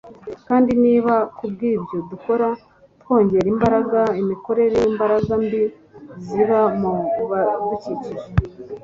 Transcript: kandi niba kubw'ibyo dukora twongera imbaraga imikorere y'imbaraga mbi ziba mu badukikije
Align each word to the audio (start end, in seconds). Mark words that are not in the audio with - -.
kandi 0.47 0.71
niba 0.83 1.13
kubw'ibyo 1.37 1.97
dukora 2.11 2.47
twongera 3.01 3.47
imbaraga 3.53 3.99
imikorere 4.21 4.75
y'imbaraga 4.83 5.33
mbi 5.43 5.61
ziba 6.25 6.59
mu 6.79 6.93
badukikije 7.29 8.23